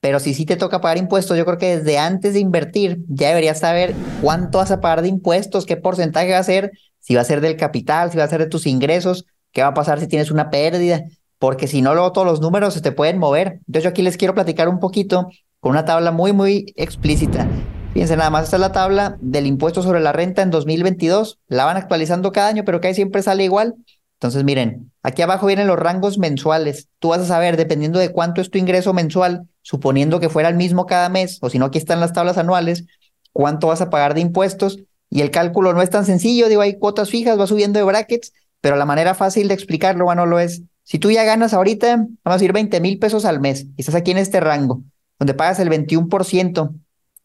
[0.00, 3.28] Pero si sí te toca pagar impuestos, yo creo que desde antes de invertir ya
[3.28, 7.22] deberías saber cuánto vas a pagar de impuestos, qué porcentaje va a ser, si va
[7.22, 9.98] a ser del capital, si va a ser de tus ingresos, qué va a pasar
[9.98, 11.02] si tienes una pérdida,
[11.38, 13.60] porque si no, luego todos los números se te pueden mover.
[13.66, 15.28] Entonces yo aquí les quiero platicar un poquito
[15.60, 17.48] con una tabla muy, muy explícita.
[17.96, 21.38] Fíjense, nada más esta es la tabla del impuesto sobre la renta en 2022.
[21.48, 23.74] La van actualizando cada año, pero que siempre sale igual.
[24.20, 26.90] Entonces, miren, aquí abajo vienen los rangos mensuales.
[26.98, 30.56] Tú vas a saber, dependiendo de cuánto es tu ingreso mensual, suponiendo que fuera el
[30.56, 32.84] mismo cada mes, o si no, aquí están las tablas anuales,
[33.32, 34.78] cuánto vas a pagar de impuestos.
[35.08, 38.34] Y el cálculo no es tan sencillo, digo, hay cuotas fijas, va subiendo de brackets,
[38.60, 42.20] pero la manera fácil de explicarlo, bueno, lo es, si tú ya ganas ahorita, vamos
[42.24, 44.82] a decir 20 mil pesos al mes, y estás aquí en este rango,
[45.18, 46.74] donde pagas el 21%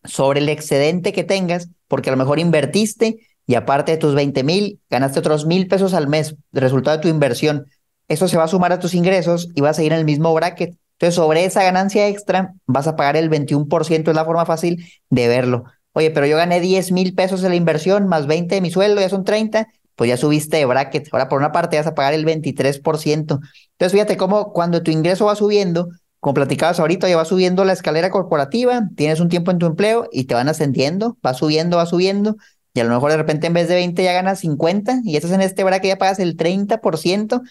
[0.03, 4.43] sobre el excedente que tengas, porque a lo mejor invertiste y aparte de tus 20
[4.43, 7.65] mil, ganaste otros mil pesos al mes, resultado de tu inversión.
[8.07, 10.33] Eso se va a sumar a tus ingresos y vas a ir en el mismo
[10.33, 10.75] bracket.
[10.93, 15.27] Entonces, sobre esa ganancia extra, vas a pagar el 21%, es la forma fácil de
[15.27, 15.63] verlo.
[15.93, 19.01] Oye, pero yo gané 10 mil pesos de la inversión, más 20 de mi sueldo,
[19.01, 21.09] ya son 30, pues ya subiste de bracket.
[21.11, 23.39] Ahora, por una parte, vas a pagar el 23%.
[23.73, 25.89] Entonces, fíjate cómo cuando tu ingreso va subiendo,
[26.21, 30.07] como platicabas ahorita, ya va subiendo la escalera corporativa, tienes un tiempo en tu empleo
[30.11, 32.37] y te van ascendiendo, va subiendo, va subiendo,
[32.75, 35.31] y a lo mejor de repente en vez de 20 ya ganas 50 y estás
[35.31, 37.41] en este bracket ya pagas el 30%.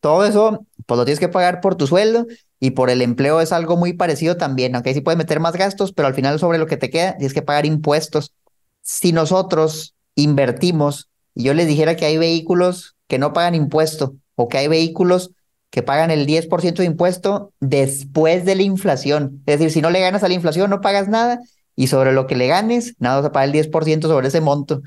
[0.00, 2.26] Todo eso, pues lo tienes que pagar por tu sueldo
[2.58, 5.92] y por el empleo es algo muy parecido también, aunque sí puedes meter más gastos,
[5.92, 8.32] pero al final sobre lo que te queda tienes que pagar impuestos.
[8.80, 14.48] Si nosotros invertimos y yo les dijera que hay vehículos que no pagan impuesto o
[14.48, 15.32] que hay vehículos
[15.74, 19.98] que pagan el 10% de impuesto después de la inflación, es decir, si no le
[19.98, 21.40] ganas a la inflación no pagas nada
[21.74, 24.82] y sobre lo que le ganes, nada, vas a pagar el 10% sobre ese monto.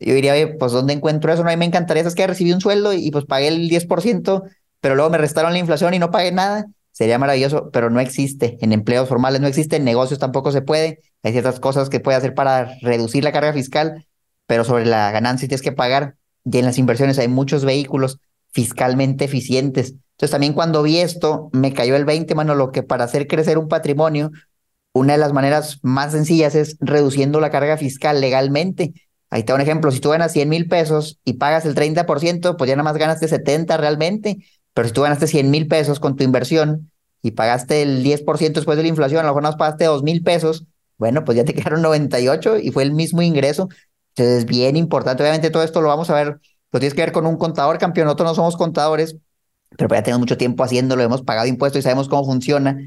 [0.00, 1.44] Yo diría, pues, ¿dónde encuentro eso?
[1.44, 4.42] No, a mí me encantaría, es que recibí un sueldo y pues pagué el 10%,
[4.80, 6.66] pero luego me restaron la inflación y no pagué nada.
[6.90, 8.58] Sería maravilloso, pero no existe.
[8.60, 10.98] En empleos formales no existe, en negocios tampoco se puede.
[11.22, 14.04] Hay ciertas cosas que puede hacer para reducir la carga fiscal,
[14.48, 16.16] pero sobre la ganancia tienes que pagar.
[16.44, 18.18] Y en las inversiones hay muchos vehículos
[18.50, 19.94] fiscalmente eficientes.
[20.14, 23.58] Entonces también cuando vi esto, me cayó el 20, mano, lo que para hacer crecer
[23.58, 24.30] un patrimonio,
[24.92, 28.94] una de las maneras más sencillas es reduciendo la carga fiscal legalmente.
[29.28, 32.68] Ahí te un ejemplo, si tú ganas 100 mil pesos y pagas el 30%, pues
[32.68, 34.38] ya nada más ganaste 70 realmente,
[34.72, 38.76] pero si tú ganaste 100 mil pesos con tu inversión y pagaste el 10% después
[38.76, 40.64] de la inflación, a lo mejor nada más pagaste 2 mil pesos,
[40.98, 43.68] bueno, pues ya te quedaron 98 y fue el mismo ingreso.
[44.10, 46.38] Entonces es bien importante, obviamente todo esto lo vamos a ver,
[46.70, 49.16] lo tienes que ver con un contador campeón, nosotros no somos contadores,
[49.76, 52.78] pero ya tenemos mucho tiempo haciéndolo, hemos pagado impuestos y sabemos cómo funciona.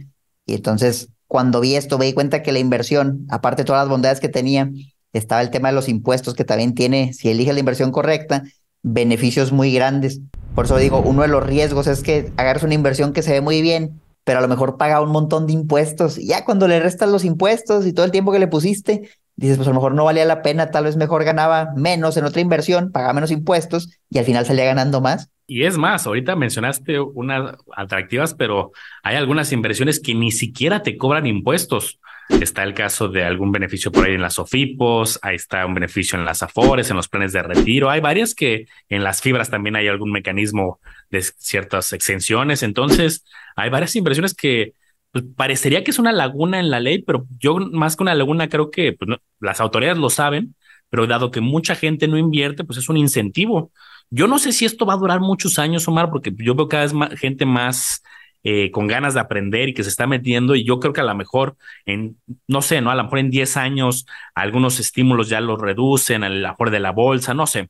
[0.46, 3.90] Y entonces, cuando vi esto, me di cuenta que la inversión, aparte de todas las
[3.90, 4.70] bondades que tenía,
[5.14, 8.44] estaba el tema de los impuestos, que también tiene, si elige la inversión correcta,
[8.84, 10.22] beneficios muy grandes.
[10.56, 13.42] Por eso digo, uno de los riesgos es que agarres una inversión que se ve
[13.42, 16.18] muy bien, pero a lo mejor paga un montón de impuestos.
[16.18, 19.58] Y ya cuando le restas los impuestos y todo el tiempo que le pusiste, dices,
[19.58, 22.42] pues a lo mejor no valía la pena, tal vez mejor ganaba menos en otra
[22.42, 25.30] inversión, pagaba menos impuestos y al final salía ganando más.
[25.50, 30.98] Y es más, ahorita mencionaste unas atractivas, pero hay algunas inversiones que ni siquiera te
[30.98, 32.00] cobran impuestos.
[32.28, 36.20] Está el caso de algún beneficio por ahí en las OFIPOS, ahí está un beneficio
[36.20, 37.90] en las AFORES, en los planes de retiro.
[37.90, 42.62] Hay varias que en las fibras también hay algún mecanismo de ciertas exenciones.
[42.62, 43.24] Entonces,
[43.56, 44.74] hay varias inversiones que
[45.14, 48.50] pues, parecería que es una laguna en la ley, pero yo más que una laguna
[48.50, 50.56] creo que pues, las autoridades lo saben,
[50.90, 53.72] pero dado que mucha gente no invierte, pues es un incentivo.
[54.10, 56.84] Yo no sé si esto va a durar muchos años, Omar, porque yo veo cada
[56.84, 58.04] vez más gente más
[58.44, 61.04] eh, con ganas de aprender y que se está metiendo y yo creo que a
[61.04, 62.18] lo mejor en,
[62.48, 62.92] no sé, ¿no?
[62.92, 66.80] A lo mejor en 10 años algunos estímulos ya los reducen, a lo mejor de
[66.80, 67.70] la bolsa, no sé,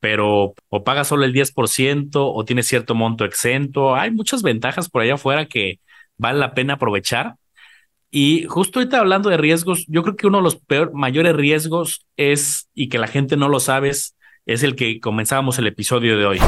[0.00, 5.02] pero o pagas solo el 10% o tienes cierto monto exento, hay muchas ventajas por
[5.02, 5.80] allá afuera que
[6.16, 7.36] vale la pena aprovechar.
[8.10, 12.06] Y justo ahorita hablando de riesgos, yo creo que uno de los peor, mayores riesgos
[12.16, 14.15] es, y que la gente no lo sabe, es
[14.46, 16.40] el que comenzábamos el episodio de hoy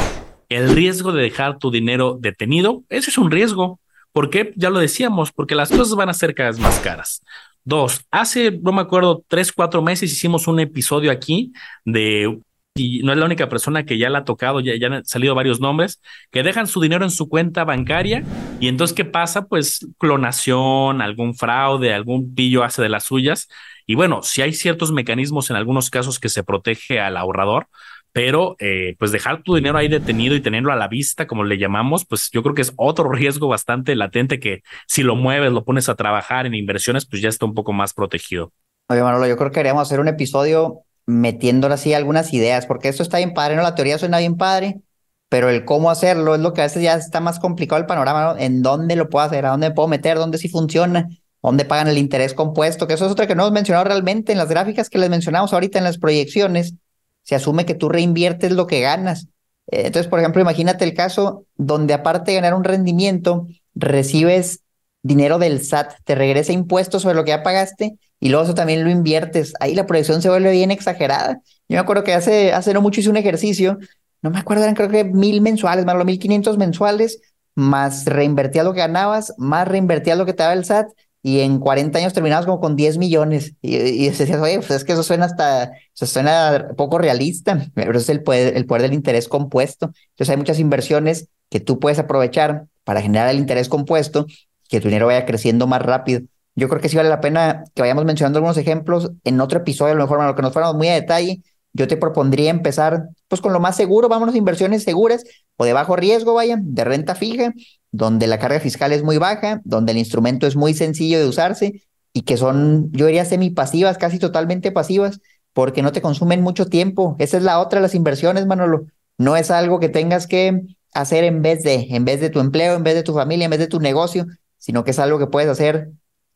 [0.49, 3.81] el riesgo de dejar tu dinero detenido, ese es un riesgo.
[4.13, 4.53] ¿Por qué?
[4.57, 7.23] Ya lo decíamos, porque las cosas van a ser cada vez más caras.
[7.65, 11.53] Dos, hace, no me acuerdo, tres, cuatro meses hicimos un episodio aquí
[11.85, 12.39] de,
[12.75, 15.35] y no es la única persona que ya la ha tocado, ya, ya han salido
[15.35, 18.25] varios nombres, que dejan su dinero en su cuenta bancaria
[18.59, 19.47] y entonces, ¿qué pasa?
[19.47, 23.49] Pues clonación, algún fraude, algún pillo hace de las suyas.
[23.91, 27.69] Y bueno, si hay ciertos mecanismos en algunos casos que se protege al ahorrador,
[28.13, 31.57] pero eh, pues dejar tu dinero ahí detenido y tenerlo a la vista, como le
[31.57, 35.65] llamamos, pues yo creo que es otro riesgo bastante latente que si lo mueves, lo
[35.65, 38.53] pones a trabajar en inversiones, pues ya está un poco más protegido.
[38.89, 43.03] Oye, Manolo, yo creo que queríamos hacer un episodio metiéndole así algunas ideas, porque esto
[43.03, 43.63] está bien padre, ¿no?
[43.63, 44.83] La teoría suena bien padre,
[45.31, 48.35] pero el cómo hacerlo es lo que a veces ya está más complicado el panorama,
[48.35, 48.39] ¿no?
[48.39, 51.09] En dónde lo puedo hacer, a dónde me puedo meter, dónde sí funciona,
[51.43, 54.39] dónde pagan el interés compuesto, que eso es otra que no hemos mencionado realmente en
[54.39, 56.75] las gráficas que les mencionamos ahorita en las proyecciones
[57.23, 59.29] se asume que tú reinviertes lo que ganas.
[59.71, 64.61] Eh, entonces, por ejemplo, imagínate el caso donde aparte de ganar un rendimiento, recibes
[65.03, 68.83] dinero del SAT, te regresa impuestos sobre lo que ya pagaste y luego eso también
[68.83, 69.53] lo inviertes.
[69.61, 71.43] Ahí la proyección se vuelve bien exagerada.
[71.69, 73.79] Yo me acuerdo que hace, hace no mucho hice un ejercicio,
[74.23, 77.21] no me acuerdo, eran creo que mil mensuales, más los mil quinientos mensuales,
[77.55, 80.89] más reinvertías lo que ganabas, más reinvertías lo que te daba el SAT
[81.29, 83.55] y en 40 años terminamos como con 10 millones.
[83.61, 87.99] Y, y decías, oye, pues es que eso suena hasta, eso suena poco realista, pero
[87.99, 89.93] es el poder, el poder del interés compuesto.
[90.11, 94.25] Entonces hay muchas inversiones que tú puedes aprovechar para generar el interés compuesto,
[94.71, 96.23] que tu dinero vaya creciendo más rápido.
[96.55, 99.93] Yo creo que sí vale la pena que vayamos mencionando algunos ejemplos en otro episodio,
[99.93, 101.43] a lo mejor, a lo que nos fuéramos muy a detalle.
[101.75, 105.25] Yo te propondría empezar pues con lo más seguro, vámonos a inversiones seguras
[105.57, 107.53] o de bajo riesgo, vaya, de renta fija,
[107.91, 111.83] donde la carga fiscal es muy baja, donde el instrumento es muy sencillo de usarse
[112.13, 115.21] y que son, yo diría, semipasivas, casi totalmente pasivas,
[115.53, 117.17] porque no te consumen mucho tiempo.
[117.19, 118.87] Esa es la otra de las inversiones, Manolo.
[119.17, 120.61] No es algo que tengas que
[120.95, 123.51] hacer en vez de, en vez de tu empleo, en vez de tu familia, en
[123.51, 124.27] vez de tu negocio,
[124.59, 125.91] sino que es algo que puedes hacer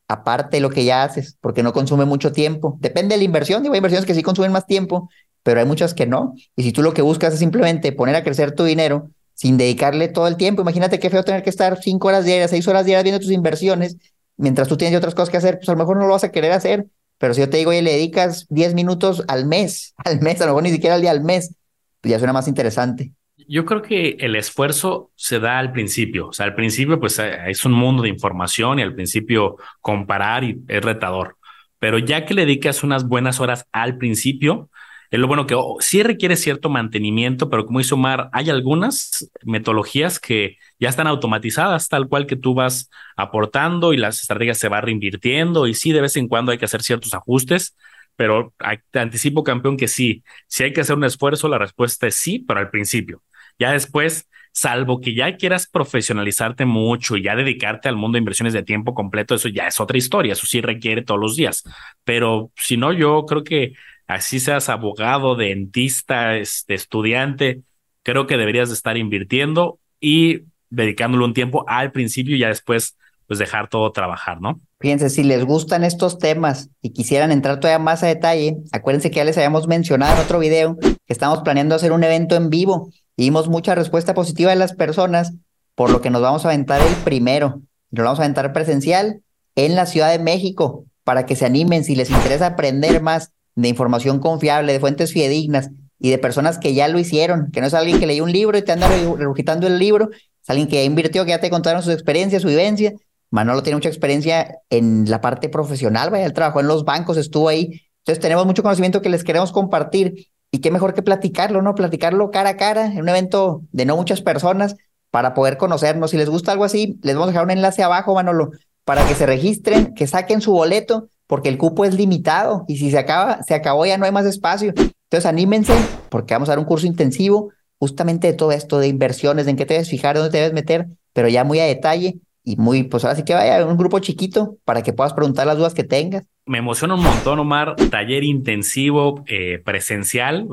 [0.07, 2.77] aparte de lo que ya haces, porque no consume mucho tiempo.
[2.79, 5.09] Depende de la inversión, digo, hay inversiones que sí consumen más tiempo,
[5.43, 6.33] pero hay muchas que no.
[6.55, 10.07] Y si tú lo que buscas es simplemente poner a crecer tu dinero, sin dedicarle
[10.07, 10.61] todo el tiempo.
[10.61, 13.97] Imagínate qué feo tener que estar cinco horas diarias, seis horas diarias viendo tus inversiones,
[14.37, 16.31] mientras tú tienes otras cosas que hacer, pues a lo mejor no lo vas a
[16.31, 16.87] querer hacer.
[17.17, 20.45] Pero si yo te digo, oye, le dedicas 10 minutos al mes, al mes, a
[20.45, 21.55] lo mejor ni siquiera al día al mes,
[22.01, 23.11] pues ya suena más interesante.
[23.47, 26.27] Yo creo que el esfuerzo se da al principio.
[26.27, 30.43] O sea, al principio, pues eh, es un mundo de información y al principio comparar
[30.43, 31.37] y es retador.
[31.79, 34.69] Pero ya que le dedicas unas buenas horas al principio,
[35.13, 39.29] es lo bueno que oh, sí requiere cierto mantenimiento, pero como hizo Mar, hay algunas
[39.43, 44.69] metodologías que ya están automatizadas, tal cual que tú vas aportando y las estrategias se
[44.69, 47.75] van reinvirtiendo y sí, de vez en cuando hay que hacer ciertos ajustes,
[48.15, 48.55] pero
[48.89, 52.39] te anticipo, campeón, que sí, si hay que hacer un esfuerzo, la respuesta es sí,
[52.39, 53.21] pero al principio.
[53.59, 58.53] Ya después, salvo que ya quieras profesionalizarte mucho y ya dedicarte al mundo de inversiones
[58.53, 61.61] de tiempo completo, eso ya es otra historia, eso sí requiere todos los días.
[62.03, 63.73] Pero si no, yo creo que
[64.07, 67.61] así seas abogado, dentista, este, estudiante,
[68.03, 72.97] creo que deberías de estar invirtiendo y dedicándole un tiempo al principio y ya después
[73.27, 74.59] pues dejar todo trabajar, ¿no?
[74.79, 79.17] Fíjense, si les gustan estos temas y quisieran entrar todavía más a detalle, acuérdense que
[79.17, 82.91] ya les habíamos mencionado en otro video que estamos planeando hacer un evento en vivo
[83.15, 85.33] y vimos mucha respuesta positiva de las personas,
[85.75, 87.61] por lo que nos vamos a aventar el primero.
[87.91, 89.21] Nos vamos a aventar presencial
[89.55, 93.67] en la Ciudad de México para que se animen si les interesa aprender más de
[93.67, 97.73] información confiable, de fuentes fidedignas y de personas que ya lo hicieron, que no es
[97.73, 101.23] alguien que leyó un libro y te anda regurgitando el libro, es alguien que invirtió,
[101.23, 102.93] que ya te contaron sus experiencias, su vivencia
[103.33, 107.49] Manolo tiene mucha experiencia en la parte profesional, vaya, él trabajó en los bancos, estuvo
[107.49, 107.81] ahí.
[108.01, 111.73] Entonces tenemos mucho conocimiento que les queremos compartir y qué mejor que platicarlo, ¿no?
[111.73, 114.75] Platicarlo cara a cara en un evento de no muchas personas
[115.09, 116.11] para poder conocernos.
[116.11, 118.51] Si les gusta algo así, les vamos a dejar un enlace abajo, Manolo,
[118.85, 122.91] para que se registren, que saquen su boleto, porque el cupo es limitado y si
[122.91, 124.71] se acaba, se acabó, ya no hay más espacio.
[124.77, 125.73] Entonces anímense,
[126.09, 129.57] porque vamos a dar un curso intensivo justamente de todo esto, de inversiones, de en
[129.57, 132.83] qué te debes fijar, dónde te debes meter, pero ya muy a detalle y muy,
[132.83, 135.83] pues ahora sí que vaya un grupo chiquito para que puedas preguntar las dudas que
[135.83, 136.23] tengas.
[136.45, 140.45] Me emociona un montón, Omar, taller intensivo eh, presencial,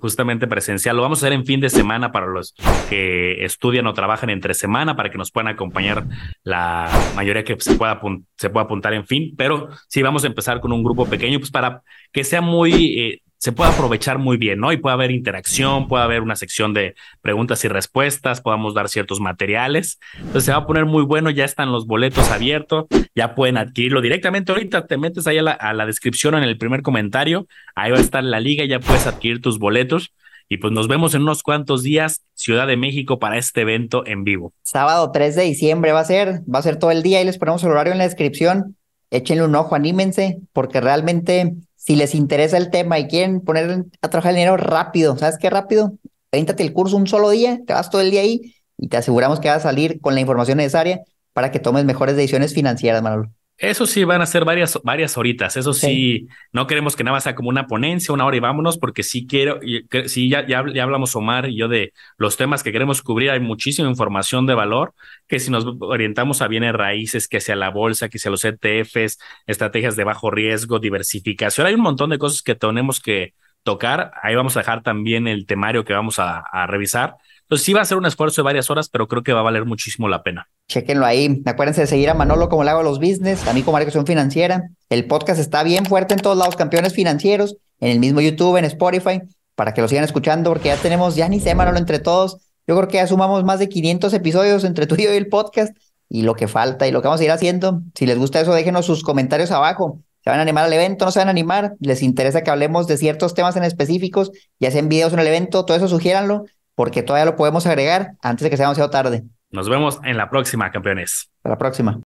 [0.00, 0.94] justamente presencial.
[0.94, 2.54] Lo vamos a hacer en fin de semana para los
[2.88, 6.06] que estudian o trabajan entre semana, para que nos puedan acompañar
[6.44, 8.00] la mayoría que se pueda,
[8.36, 9.34] se pueda apuntar en fin.
[9.36, 13.22] Pero sí, vamos a empezar con un grupo pequeño, pues para que sea muy eh,
[13.44, 14.72] se puede aprovechar muy bien, ¿no?
[14.72, 19.20] Y puede haber interacción, puede haber una sección de preguntas y respuestas, podamos dar ciertos
[19.20, 20.00] materiales.
[20.16, 24.00] Entonces se va a poner muy bueno, ya están los boletos abiertos, ya pueden adquirirlo
[24.00, 24.50] directamente.
[24.50, 27.98] Ahorita te metes ahí a la, a la descripción en el primer comentario, ahí va
[27.98, 30.14] a estar la liga, ya puedes adquirir tus boletos.
[30.48, 34.24] Y pues nos vemos en unos cuantos días, Ciudad de México, para este evento en
[34.24, 34.54] vivo.
[34.62, 37.36] Sábado 3 de diciembre va a ser, va a ser todo el día, y les
[37.36, 38.74] ponemos el horario en la descripción.
[39.14, 44.10] Échenle un ojo, anímense, porque realmente si les interesa el tema y quieren poner a
[44.10, 45.92] trabajar el dinero rápido, ¿sabes qué rápido?
[46.32, 49.38] Véntate el curso un solo día, te vas todo el día ahí y te aseguramos
[49.38, 53.30] que vas a salir con la información necesaria para que tomes mejores decisiones financieras, Manolo.
[53.56, 55.56] Eso sí, van a ser varias, varias horitas.
[55.56, 59.04] Eso sí, no queremos que nada sea como una ponencia, una hora y vámonos, porque
[59.04, 59.60] sí quiero,
[60.06, 63.30] sí, ya, ya, ya, hablamos Omar y yo de los temas que queremos cubrir.
[63.30, 64.94] Hay muchísima información de valor
[65.28, 69.18] que si nos orientamos a bienes raíces, que sea la bolsa, que sea los ETFs,
[69.46, 74.12] estrategias de bajo riesgo, diversificación, hay un montón de cosas que tenemos que tocar.
[74.22, 77.82] Ahí vamos a dejar también el temario que vamos a, a revisar entonces sí va
[77.82, 80.22] a ser un esfuerzo de varias horas, pero creo que va a valer muchísimo la
[80.22, 80.48] pena.
[80.68, 81.42] Chequenlo ahí.
[81.44, 84.06] Acuérdense de seguir a Manolo como le hago a los business, a mí como educación
[84.06, 84.70] financiera.
[84.88, 88.64] El podcast está bien fuerte en todos lados, campeones financieros, en el mismo YouTube, en
[88.64, 89.20] Spotify,
[89.54, 92.38] para que lo sigan escuchando, porque ya tenemos, ya ni sé, Manolo, entre todos.
[92.66, 95.28] Yo creo que ya sumamos más de 500 episodios entre tú y yo y el
[95.28, 95.76] podcast
[96.08, 97.82] y lo que falta y lo que vamos a ir haciendo.
[97.94, 100.00] Si les gusta eso, déjenos sus comentarios abajo.
[100.22, 101.04] ¿Se van a animar al evento?
[101.04, 101.74] ¿No se van a animar?
[101.80, 104.30] ¿Les interesa que hablemos de ciertos temas en específicos?
[104.58, 108.44] Ya sean videos en el evento, todo eso sugiéranlo porque todavía lo podemos agregar antes
[108.44, 109.24] de que sea demasiado tarde.
[109.54, 111.30] Nos vemos en la próxima, campeones.
[111.36, 112.00] Hasta la próxima.